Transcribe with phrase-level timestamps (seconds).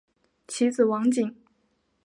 [0.47, 1.35] 其子王景。